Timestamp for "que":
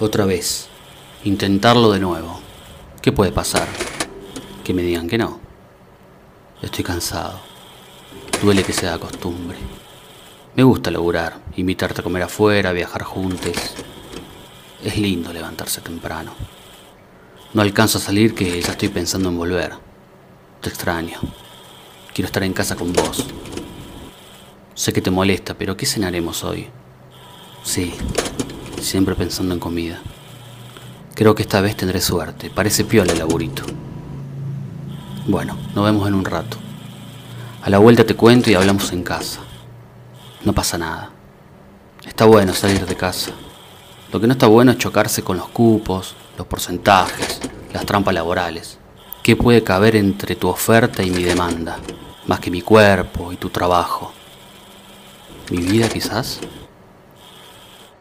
4.62-4.72, 5.08-5.18, 8.62-8.72, 18.36-18.60, 24.92-25.02, 31.34-31.42, 44.20-44.26, 52.40-52.50